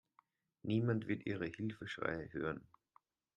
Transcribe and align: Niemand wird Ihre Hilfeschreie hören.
Niemand 0.63 1.07
wird 1.07 1.27
Ihre 1.27 1.45
Hilfeschreie 1.45 2.33
hören. 2.33 2.67